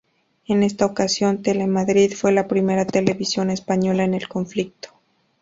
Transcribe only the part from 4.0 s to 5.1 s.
en el conflicto.